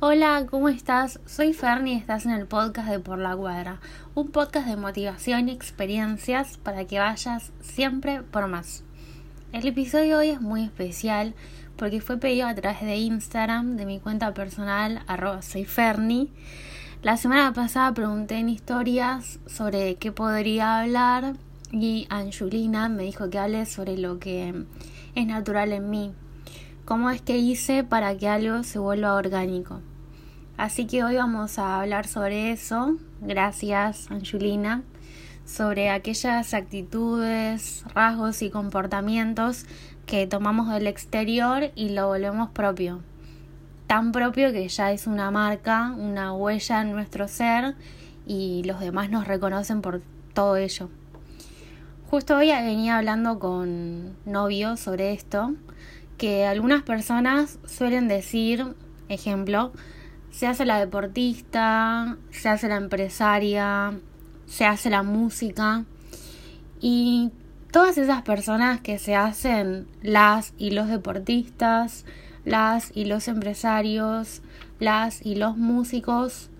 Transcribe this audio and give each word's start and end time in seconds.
Hola, 0.00 0.46
¿cómo 0.48 0.68
estás? 0.68 1.18
Soy 1.26 1.52
Fernie 1.52 1.94
y 1.94 1.96
estás 1.96 2.24
en 2.24 2.30
el 2.30 2.46
podcast 2.46 2.88
de 2.88 3.00
Por 3.00 3.18
la 3.18 3.34
Cuadra, 3.34 3.80
un 4.14 4.28
podcast 4.28 4.68
de 4.68 4.76
motivación 4.76 5.48
y 5.48 5.50
experiencias 5.50 6.56
para 6.56 6.84
que 6.84 7.00
vayas 7.00 7.50
siempre 7.62 8.22
por 8.22 8.46
más. 8.46 8.84
El 9.52 9.66
episodio 9.66 10.18
de 10.18 10.28
hoy 10.28 10.28
es 10.28 10.40
muy 10.40 10.62
especial 10.62 11.34
porque 11.74 12.00
fue 12.00 12.16
pedido 12.16 12.46
a 12.46 12.54
través 12.54 12.80
de 12.82 12.94
Instagram 12.94 13.74
de 13.74 13.86
mi 13.86 13.98
cuenta 13.98 14.32
personal 14.34 15.02
arroba 15.08 15.42
soy. 15.42 16.30
La 17.02 17.16
semana 17.16 17.52
pasada 17.52 17.92
pregunté 17.92 18.36
en 18.36 18.50
historias 18.50 19.40
sobre 19.46 19.96
qué 19.96 20.12
podría 20.12 20.78
hablar 20.78 21.34
y 21.72 22.06
Angelina 22.08 22.88
me 22.88 23.02
dijo 23.02 23.30
que 23.30 23.40
hable 23.40 23.66
sobre 23.66 23.98
lo 23.98 24.20
que 24.20 24.54
es 25.16 25.26
natural 25.26 25.72
en 25.72 25.90
mí, 25.90 26.12
cómo 26.88 27.10
es 27.10 27.20
que 27.20 27.36
hice 27.36 27.84
para 27.84 28.16
que 28.16 28.30
algo 28.30 28.62
se 28.62 28.78
vuelva 28.78 29.12
orgánico. 29.12 29.82
Así 30.56 30.86
que 30.86 31.04
hoy 31.04 31.16
vamos 31.16 31.58
a 31.58 31.82
hablar 31.82 32.06
sobre 32.06 32.50
eso, 32.50 32.96
gracias 33.20 34.10
Angelina, 34.10 34.82
sobre 35.44 35.90
aquellas 35.90 36.54
actitudes, 36.54 37.84
rasgos 37.94 38.40
y 38.40 38.48
comportamientos 38.48 39.66
que 40.06 40.26
tomamos 40.26 40.70
del 40.70 40.86
exterior 40.86 41.72
y 41.74 41.90
lo 41.90 42.06
volvemos 42.06 42.48
propio. 42.52 43.02
Tan 43.86 44.10
propio 44.10 44.50
que 44.50 44.66
ya 44.66 44.90
es 44.90 45.06
una 45.06 45.30
marca, 45.30 45.92
una 45.94 46.32
huella 46.32 46.80
en 46.80 46.92
nuestro 46.92 47.28
ser 47.28 47.74
y 48.26 48.62
los 48.64 48.80
demás 48.80 49.10
nos 49.10 49.28
reconocen 49.28 49.82
por 49.82 50.00
todo 50.32 50.56
ello. 50.56 50.88
Justo 52.08 52.38
hoy 52.38 52.48
venía 52.48 52.96
hablando 52.96 53.38
con 53.38 54.16
novios 54.24 54.80
sobre 54.80 55.12
esto, 55.12 55.52
que 56.18 56.44
algunas 56.44 56.82
personas 56.82 57.58
suelen 57.64 58.08
decir, 58.08 58.74
ejemplo, 59.08 59.72
se 60.30 60.46
hace 60.46 60.66
la 60.66 60.78
deportista, 60.78 62.18
se 62.30 62.48
hace 62.48 62.68
la 62.68 62.76
empresaria, 62.76 63.98
se 64.46 64.66
hace 64.66 64.90
la 64.90 65.02
música 65.02 65.84
y 66.80 67.30
todas 67.70 67.98
esas 67.98 68.22
personas 68.22 68.80
que 68.80 68.98
se 68.98 69.14
hacen 69.14 69.86
las 70.02 70.52
y 70.58 70.70
los 70.70 70.88
deportistas, 70.88 72.04
las 72.44 72.90
y 72.94 73.04
los 73.04 73.28
empresarios, 73.28 74.42
las 74.80 75.24
y 75.24 75.36
los 75.36 75.56
músicos, 75.56 76.50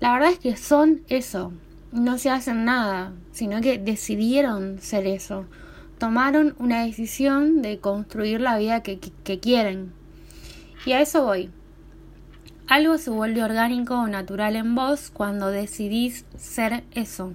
la 0.00 0.12
verdad 0.12 0.30
es 0.30 0.38
que 0.38 0.56
son 0.56 1.02
eso, 1.08 1.52
no 1.90 2.18
se 2.18 2.30
hacen 2.30 2.64
nada, 2.64 3.12
sino 3.32 3.60
que 3.60 3.78
decidieron 3.78 4.78
ser 4.80 5.06
eso. 5.06 5.46
Tomaron 5.98 6.54
una 6.58 6.84
decisión 6.84 7.62
de 7.62 7.78
construir 7.78 8.40
la 8.40 8.58
vida 8.58 8.82
que, 8.82 8.98
quieren. 9.40 9.92
Y 10.84 10.92
a 10.92 11.00
eso 11.00 11.24
voy. 11.24 11.50
Algo 12.68 12.98
se 12.98 13.10
vuelve 13.10 13.42
orgánico 13.42 13.94
o 13.94 14.06
natural 14.06 14.56
en 14.56 14.74
vos 14.74 15.10
cuando 15.10 15.48
decidís 15.48 16.26
ser 16.36 16.84
eso. 16.92 17.32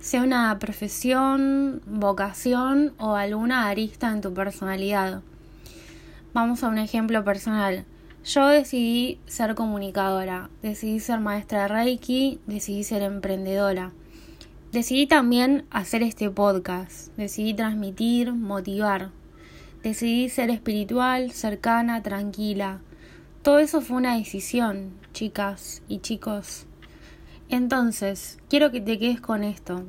Sea 0.00 0.22
una 0.22 0.58
profesión, 0.58 1.82
vocación 1.86 2.94
o 2.98 3.16
alguna 3.16 3.68
arista 3.68 4.10
en 4.10 4.22
tu 4.22 4.32
personalidad. 4.32 5.22
Vamos 6.32 6.62
a 6.62 6.68
un 6.68 6.78
ejemplo 6.78 7.22
personal. 7.22 7.84
Yo 8.24 8.46
decidí 8.46 9.18
ser 9.26 9.54
comunicadora, 9.54 10.48
decidí 10.62 11.00
ser 11.00 11.20
maestra 11.20 11.62
de 11.62 11.68
Reiki, 11.68 12.40
decidí 12.46 12.84
ser 12.84 13.02
emprendedora. 13.02 13.92
Decidí 14.72 15.08
también 15.08 15.66
hacer 15.70 16.04
este 16.04 16.30
podcast, 16.30 17.08
decidí 17.16 17.54
transmitir, 17.54 18.32
motivar. 18.32 19.10
Decidí 19.82 20.28
ser 20.28 20.48
espiritual, 20.48 21.32
cercana, 21.32 22.04
tranquila. 22.04 22.80
Todo 23.42 23.58
eso 23.58 23.80
fue 23.80 23.96
una 23.96 24.14
decisión, 24.14 24.92
chicas 25.12 25.82
y 25.88 25.98
chicos. 25.98 26.66
Entonces, 27.48 28.38
quiero 28.48 28.70
que 28.70 28.80
te 28.80 28.96
quedes 28.96 29.20
con 29.20 29.42
esto. 29.42 29.86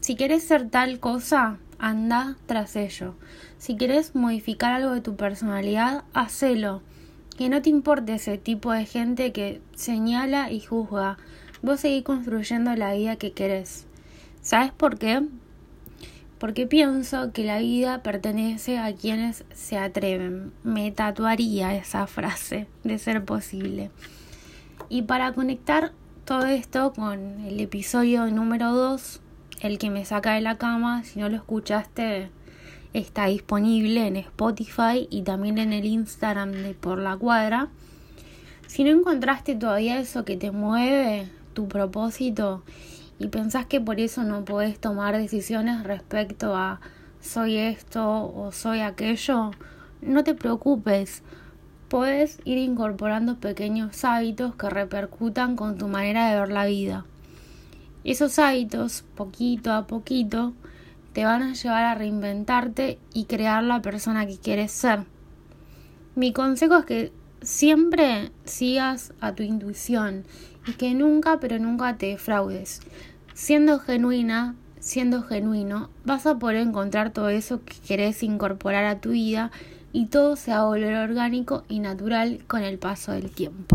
Si 0.00 0.16
quieres 0.16 0.44
ser 0.44 0.68
tal 0.68 1.00
cosa, 1.00 1.56
anda 1.78 2.36
tras 2.44 2.76
ello. 2.76 3.14
Si 3.56 3.74
quieres 3.74 4.14
modificar 4.14 4.74
algo 4.74 4.92
de 4.92 5.00
tu 5.00 5.16
personalidad, 5.16 6.04
hacelo 6.12 6.82
que 7.38 7.48
no 7.48 7.62
te 7.62 7.70
importe 7.70 8.16
ese 8.16 8.36
tipo 8.36 8.70
de 8.70 8.84
gente 8.84 9.32
que 9.32 9.62
señala 9.74 10.52
y 10.52 10.60
juzga. 10.60 11.16
Vos 11.62 11.80
seguís 11.80 12.04
construyendo 12.04 12.76
la 12.76 12.92
vida 12.92 13.16
que 13.16 13.32
querés. 13.32 13.86
¿Sabes 14.44 14.72
por 14.72 14.98
qué? 14.98 15.22
Porque 16.38 16.66
pienso 16.66 17.32
que 17.32 17.44
la 17.44 17.60
vida 17.60 18.02
pertenece 18.02 18.76
a 18.76 18.94
quienes 18.94 19.46
se 19.54 19.78
atreven. 19.78 20.52
Me 20.62 20.90
tatuaría 20.90 21.74
esa 21.74 22.06
frase, 22.06 22.66
de 22.82 22.98
ser 22.98 23.24
posible. 23.24 23.90
Y 24.90 25.00
para 25.00 25.32
conectar 25.32 25.92
todo 26.26 26.44
esto 26.44 26.92
con 26.92 27.40
el 27.46 27.58
episodio 27.58 28.26
número 28.26 28.74
2, 28.74 29.22
el 29.60 29.78
que 29.78 29.88
me 29.88 30.04
saca 30.04 30.34
de 30.34 30.42
la 30.42 30.58
cama, 30.58 31.04
si 31.04 31.20
no 31.20 31.30
lo 31.30 31.36
escuchaste, 31.36 32.28
está 32.92 33.24
disponible 33.28 34.06
en 34.06 34.16
Spotify 34.16 35.08
y 35.08 35.22
también 35.22 35.56
en 35.56 35.72
el 35.72 35.86
Instagram 35.86 36.52
de 36.52 36.74
Por 36.74 36.98
la 36.98 37.16
Cuadra. 37.16 37.70
Si 38.66 38.84
no 38.84 38.90
encontraste 38.90 39.54
todavía 39.54 39.98
eso 39.98 40.26
que 40.26 40.36
te 40.36 40.50
mueve, 40.50 41.30
tu 41.54 41.66
propósito, 41.66 42.62
y 43.24 43.28
pensás 43.28 43.64
que 43.64 43.80
por 43.80 44.00
eso 44.00 44.22
no 44.22 44.44
podés 44.44 44.78
tomar 44.78 45.16
decisiones 45.16 45.82
respecto 45.82 46.54
a 46.54 46.82
soy 47.22 47.56
esto 47.56 48.30
o 48.36 48.52
soy 48.52 48.80
aquello, 48.80 49.50
no 50.02 50.24
te 50.24 50.34
preocupes. 50.34 51.22
Puedes 51.88 52.38
ir 52.44 52.58
incorporando 52.58 53.36
pequeños 53.36 54.04
hábitos 54.04 54.56
que 54.56 54.68
repercutan 54.68 55.56
con 55.56 55.78
tu 55.78 55.88
manera 55.88 56.28
de 56.28 56.38
ver 56.38 56.52
la 56.52 56.66
vida. 56.66 57.06
Esos 58.04 58.38
hábitos, 58.38 59.06
poquito 59.14 59.72
a 59.72 59.86
poquito, 59.86 60.52
te 61.14 61.24
van 61.24 61.42
a 61.44 61.54
llevar 61.54 61.84
a 61.84 61.94
reinventarte 61.94 62.98
y 63.14 63.24
crear 63.24 63.64
la 63.64 63.80
persona 63.80 64.26
que 64.26 64.36
quieres 64.36 64.70
ser. 64.70 65.04
Mi 66.14 66.34
consejo 66.34 66.76
es 66.76 66.84
que 66.84 67.12
siempre 67.40 68.32
sigas 68.44 69.14
a 69.20 69.34
tu 69.34 69.42
intuición 69.42 70.24
y 70.66 70.72
que 70.72 70.94
nunca, 70.94 71.40
pero 71.40 71.58
nunca 71.58 71.96
te 71.96 72.06
defraudes. 72.06 72.80
Siendo 73.34 73.80
genuina, 73.80 74.54
siendo 74.78 75.24
genuino, 75.24 75.90
vas 76.04 76.24
a 76.24 76.38
poder 76.38 76.58
encontrar 76.58 77.12
todo 77.12 77.30
eso 77.30 77.64
que 77.64 77.74
querés 77.84 78.22
incorporar 78.22 78.84
a 78.84 79.00
tu 79.00 79.10
vida 79.10 79.50
y 79.92 80.06
todo 80.06 80.36
se 80.36 80.52
va 80.52 80.58
a 80.58 80.64
volver 80.66 80.94
orgánico 80.94 81.64
y 81.68 81.80
natural 81.80 82.44
con 82.46 82.62
el 82.62 82.78
paso 82.78 83.10
del 83.10 83.32
tiempo. 83.32 83.73